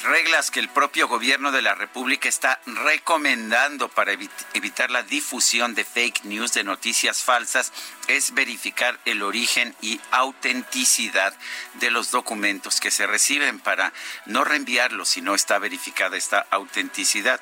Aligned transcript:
Las 0.00 0.12
reglas 0.12 0.50
que 0.50 0.60
el 0.60 0.68
propio 0.68 1.08
gobierno 1.08 1.52
de 1.52 1.62
la 1.62 1.74
República 1.74 2.28
está 2.28 2.60
recomendando 2.66 3.88
para 3.88 4.12
evitar 4.54 4.90
la 4.90 5.02
difusión 5.02 5.74
de 5.74 5.84
fake 5.84 6.24
news, 6.24 6.54
de 6.54 6.64
noticias 6.64 7.22
falsas, 7.22 7.72
es 8.06 8.32
verificar 8.32 8.98
el 9.04 9.22
origen 9.22 9.74
y 9.80 10.00
autenticidad 10.10 11.34
de 11.74 11.90
los 11.90 12.10
documentos 12.10 12.80
que 12.80 12.90
se 12.90 13.06
reciben 13.06 13.58
para 13.58 13.92
no 14.26 14.44
reenviarlos 14.44 15.08
si 15.08 15.20
no 15.20 15.34
está 15.34 15.58
verificada 15.58 16.16
esta 16.16 16.46
autenticidad. 16.50 17.40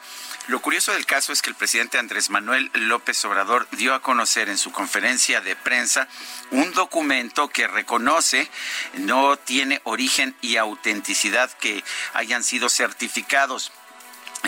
Lo 0.49 0.61
curioso 0.61 0.93
del 0.93 1.07
caso 1.07 1.33
es 1.33 1.43
que 1.43 1.51
el 1.51 1.57
presidente 1.57 1.99
Andrés 1.99 2.31
Manuel 2.31 2.71
López 2.75 3.23
Obrador 3.25 3.69
dio 3.73 3.95
a 3.95 4.03
conocer 4.03 4.49
en 4.49 4.59
su 4.59 4.73
conferencia 4.73 5.41
de 5.41 5.57
prensa 5.57 6.09
un 6.51 6.73
documento 6.73 7.49
que 7.49 7.69
reconoce 7.69 8.51
no 8.95 9.37
tiene 9.37 9.81
origen 9.85 10.35
y 10.41 10.57
autenticidad 10.57 11.51
que 11.53 11.85
hayan 12.15 12.43
sido 12.49 12.71
certificados. 12.71 13.71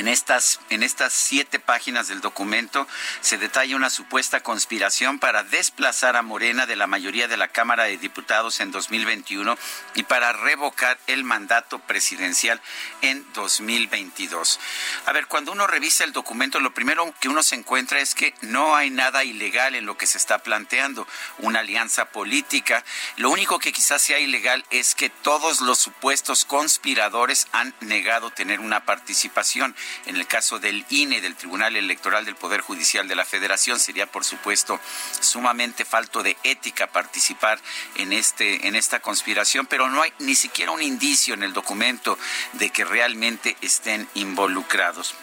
En 0.00 0.08
estas, 0.08 0.60
en 0.70 0.82
estas 0.82 1.12
siete 1.12 1.58
páginas 1.58 2.08
del 2.08 2.22
documento 2.22 2.88
se 3.20 3.36
detalla 3.36 3.76
una 3.76 3.90
supuesta 3.90 4.42
conspiración 4.42 5.18
para 5.18 5.42
desplazar 5.42 6.16
a 6.16 6.22
Morena 6.22 6.64
de 6.64 6.74
la 6.74 6.86
mayoría 6.86 7.28
de 7.28 7.36
la 7.36 7.48
Cámara 7.48 7.84
de 7.84 7.98
Diputados 7.98 8.60
en 8.60 8.70
2021 8.70 9.58
y 9.96 10.04
para 10.04 10.32
revocar 10.32 10.98
el 11.06 11.22
mandato 11.22 11.80
presidencial 11.80 12.62
en 13.02 13.30
2022. 13.34 14.58
A 15.04 15.12
ver, 15.12 15.26
cuando 15.26 15.52
uno 15.52 15.66
revisa 15.66 16.04
el 16.04 16.14
documento, 16.14 16.60
lo 16.60 16.72
primero 16.72 17.14
que 17.20 17.28
uno 17.28 17.42
se 17.42 17.56
encuentra 17.56 18.00
es 18.00 18.14
que 18.14 18.32
no 18.40 18.74
hay 18.74 18.88
nada 18.88 19.22
ilegal 19.22 19.74
en 19.74 19.84
lo 19.84 19.98
que 19.98 20.06
se 20.06 20.16
está 20.16 20.38
planteando, 20.38 21.06
una 21.40 21.58
alianza 21.58 22.06
política. 22.06 22.86
Lo 23.18 23.28
único 23.28 23.58
que 23.58 23.74
quizás 23.74 24.00
sea 24.00 24.18
ilegal 24.18 24.64
es 24.70 24.94
que 24.94 25.10
todos 25.10 25.60
los 25.60 25.78
supuestos 25.78 26.46
conspiradores 26.46 27.48
han 27.52 27.74
negado 27.80 28.30
tener 28.30 28.60
una 28.60 28.86
participación. 28.86 29.76
En 30.06 30.16
el 30.16 30.26
caso 30.26 30.58
del 30.58 30.84
INE, 30.90 31.20
del 31.20 31.36
Tribunal 31.36 31.76
Electoral 31.76 32.24
del 32.24 32.36
Poder 32.36 32.60
Judicial 32.60 33.08
de 33.08 33.14
la 33.14 33.24
Federación, 33.24 33.78
sería 33.78 34.06
por 34.06 34.24
supuesto 34.24 34.80
sumamente 35.20 35.84
falto 35.84 36.22
de 36.22 36.36
ética 36.44 36.86
participar 36.86 37.60
en 37.96 38.12
este 38.12 38.66
en 38.66 38.76
esta 38.76 39.00
conspiración, 39.00 39.66
pero 39.66 39.88
no 39.88 40.02
hay 40.02 40.12
ni 40.18 40.34
siquiera 40.34 40.72
un 40.72 40.82
indicio 40.82 41.34
en 41.34 41.42
el 41.42 41.52
documento 41.52 42.18
de 42.54 42.70
que 42.70 42.84
realmente 42.84 43.56
estén 43.60 44.08
involucrados 44.14 45.14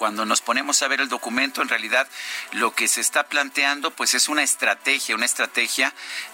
cuando 0.00 0.24
nos 0.24 0.40
ponemos 0.40 0.82
a 0.82 0.88
ver 0.88 1.02
el 1.02 1.10
documento, 1.10 1.60
en 1.60 1.68
realidad 1.68 2.08
lo 2.52 2.74
que 2.74 2.88
se 2.88 3.02
está 3.02 3.24
planteando 3.24 3.90
pues 3.90 4.14
es 4.14 4.30
una 4.30 4.42
estrategia, 4.42 5.14
una 5.14 5.26
estrategia 5.26 5.92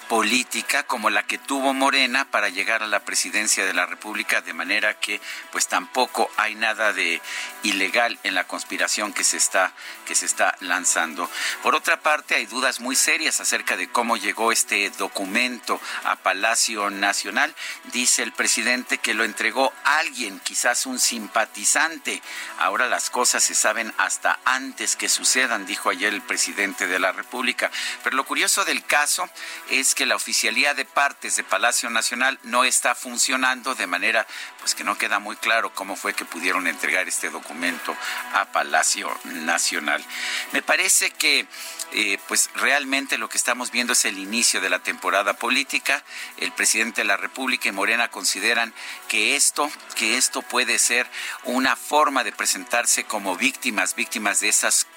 política 0.09 0.85
como 0.85 1.11
la 1.11 1.25
que 1.25 1.37
tuvo 1.37 1.75
Morena 1.75 2.31
para 2.31 2.49
llegar 2.49 2.85
a 2.85 2.87
la 2.87 3.01
presidencia 3.01 3.67
de 3.67 3.75
la 3.75 3.85
República, 3.85 4.41
de 4.41 4.53
manera 4.53 5.01
que 5.01 5.21
pues 5.51 5.67
tampoco 5.67 6.31
hay 6.37 6.55
nada 6.55 6.93
de 6.93 7.21
ilegal 7.65 8.21
en 8.23 8.37
la 8.37 8.45
conspiración 8.45 9.13
que 9.13 9.25
se 9.25 9.37
está 9.37 9.73
que 10.07 10.15
se 10.15 10.27
está 10.27 10.57
lanzando. 10.61 11.29
Por 11.65 11.75
otra 11.75 12.01
parte, 12.01 12.37
hay 12.37 12.47
dudas 12.47 12.79
muy 12.79 12.95
serias 12.95 13.41
acerca 13.41 13.77
de 13.77 13.89
cómo 13.89 14.17
llegó 14.17 14.53
este 14.53 14.89
documento 14.91 15.81
a 16.05 16.15
Palacio 16.15 16.89
Nacional. 16.91 17.53
Dice 17.93 18.23
el 18.23 18.31
presidente 18.31 18.99
que 18.99 19.15
lo 19.15 19.25
entregó 19.25 19.73
alguien, 19.83 20.39
quizás 20.39 20.87
un 20.87 21.01
simpatizante. 21.01 22.23
Ahora 22.59 22.87
las 22.87 23.11
cosas 23.11 23.43
se 23.43 23.56
saben 23.57 23.93
hasta 23.99 24.39
antes 24.45 24.97
que 24.97 25.09
sucedan, 25.09 25.67
dijo 25.67 25.91
ayer 25.91 26.13
el 26.13 26.23
presidente 26.23 26.87
de 26.87 26.99
la 26.99 27.13
República. 27.13 27.71
Pero 28.03 28.17
lo 28.17 28.25
curioso 28.25 28.65
del 28.65 28.85
caso 28.85 29.29
es 29.71 29.95
que 29.95 30.07
la 30.07 30.17
oficialía 30.17 30.75
de 30.75 30.85
partes 30.85 31.37
de 31.37 31.45
Palacio 31.45 31.91
Nacional 31.91 32.39
no 32.43 32.65
está 32.65 32.95
funcionando 32.95 33.75
de 33.75 33.87
manera 33.87 34.27
pues 34.61 34.75
que 34.75 34.85
no 34.85 34.99
queda 34.99 35.19
muy 35.19 35.37
claro 35.37 35.73
cómo 35.75 35.97
fue 35.97 36.15
que 36.15 36.25
pudieron 36.25 36.67
entregar 36.67 37.09
este 37.09 37.31
documento 37.31 37.97
a 38.35 38.47
Palacio 38.47 39.17
Nacional. 39.25 40.05
Me 40.53 40.63
parece 40.63 41.11
que 41.11 41.47
eh, 41.93 42.19
pues 42.27 42.51
realmente 42.55 43.17
lo 43.17 43.29
que 43.29 43.39
estamos 43.39 43.71
viendo 43.71 43.93
es 43.93 44.05
el 44.05 44.19
inicio 44.19 44.61
de 44.61 44.71
la 44.71 44.81
temporada 44.81 45.35
política. 45.35 46.03
El 46.37 46.53
presidente 46.53 47.03
de 47.03 47.07
la 47.07 47.17
República 47.17 47.69
y 47.69 47.73
Morena 47.73 48.09
consideran 48.09 48.75
que 49.09 49.37
esto, 49.37 49.71
que 49.95 50.17
esto 50.17 50.43
puede 50.43 50.79
ser 50.79 51.07
una 51.45 51.77
forma 51.77 52.25
de 52.25 52.33
presentarse 52.33 53.05
como 53.05 53.37
víctimas, 53.47 53.95
víctimas 53.95 54.41
de 54.41 54.49
esas 54.49 54.89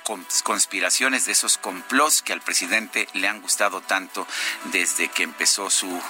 conspiraciones, 0.41 1.27
de 1.27 1.33
esos 1.33 1.59
complots 1.59 2.23
que 2.23 2.33
al 2.33 2.41
presidente 2.41 3.07
le 3.13 3.27
han 3.27 3.43
gustado 3.43 3.79
tanto 3.81 4.25
desde 4.71 5.07
que 5.07 5.21
empezó 5.21 5.69
su 5.69 6.01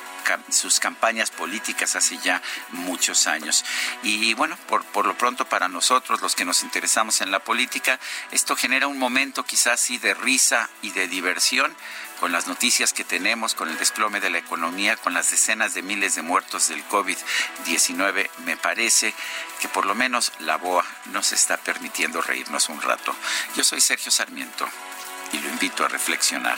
sus 0.50 0.80
campañas 0.80 1.32
políticas 1.32 1.96
hace 1.96 2.18
ya 2.18 2.42
muchos 2.72 3.28
años. 3.28 3.64
Y 4.04 4.34
bueno, 4.34 4.58
por, 4.68 4.84
por 4.86 5.06
lo 5.06 5.18
pronto 5.18 5.46
para 5.46 5.68
nosotros, 5.68 6.22
los 6.22 6.36
que 6.36 6.46
nos 6.46 6.64
interesamos 6.64 7.22
en 7.22 7.32
la 7.32 7.40
política, 7.40 8.00
esto 8.32 8.56
genera 8.56 8.88
un 8.88 8.98
momento 8.98 9.46
quizás 9.46 9.80
sí 9.80 9.98
de 9.98 10.14
risa 10.14 10.70
y 10.82 10.92
de 10.92 11.08
diversión 11.08 11.76
con 12.20 12.32
las 12.32 12.48
noticias 12.48 12.92
que 12.92 13.04
tenemos, 13.04 13.56
con 13.56 13.70
el 13.70 13.78
desplome 13.78 14.20
de 14.20 14.30
la 14.30 14.40
economía, 14.40 14.98
con 14.98 15.14
las 15.14 15.32
decenas 15.32 15.74
de 15.74 15.82
miles 15.82 16.16
de 16.16 16.22
muertos 16.22 16.68
del 16.68 16.86
COVID-19, 16.90 18.30
me 18.46 18.58
parece 18.58 19.14
que 19.62 19.70
por 19.70 19.86
lo 19.86 19.96
menos 19.96 20.34
la 20.40 20.58
BOA 20.58 20.86
nos 21.06 21.32
está 21.32 21.58
permitiendo 21.58 22.22
reírnos 22.22 22.70
un 22.70 22.82
rato. 22.82 23.16
Yo 23.56 23.64
soy 23.64 23.80
Sergio 23.80 24.12
Sarmiento 24.12 24.68
y 25.32 25.40
lo 25.40 25.50
invito 25.50 25.86
a 25.86 25.88
reflexionar. 25.88 26.58